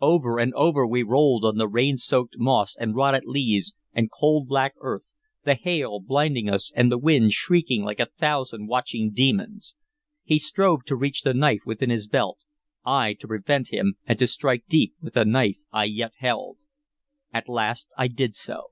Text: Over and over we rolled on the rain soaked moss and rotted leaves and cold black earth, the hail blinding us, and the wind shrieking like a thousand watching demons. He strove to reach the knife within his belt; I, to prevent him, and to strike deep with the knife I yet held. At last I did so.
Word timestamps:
Over 0.00 0.40
and 0.40 0.52
over 0.54 0.84
we 0.84 1.04
rolled 1.04 1.44
on 1.44 1.58
the 1.58 1.68
rain 1.68 1.96
soaked 1.96 2.34
moss 2.38 2.74
and 2.76 2.96
rotted 2.96 3.24
leaves 3.24 3.72
and 3.92 4.10
cold 4.10 4.48
black 4.48 4.74
earth, 4.80 5.04
the 5.44 5.54
hail 5.54 6.00
blinding 6.00 6.50
us, 6.50 6.72
and 6.74 6.90
the 6.90 6.98
wind 6.98 7.34
shrieking 7.34 7.84
like 7.84 8.00
a 8.00 8.06
thousand 8.18 8.66
watching 8.66 9.12
demons. 9.12 9.76
He 10.24 10.40
strove 10.40 10.82
to 10.86 10.96
reach 10.96 11.22
the 11.22 11.34
knife 11.34 11.60
within 11.64 11.90
his 11.90 12.08
belt; 12.08 12.38
I, 12.84 13.12
to 13.20 13.28
prevent 13.28 13.68
him, 13.72 13.94
and 14.06 14.18
to 14.18 14.26
strike 14.26 14.64
deep 14.68 14.94
with 15.00 15.14
the 15.14 15.24
knife 15.24 15.60
I 15.70 15.84
yet 15.84 16.14
held. 16.18 16.56
At 17.32 17.48
last 17.48 17.86
I 17.96 18.08
did 18.08 18.34
so. 18.34 18.70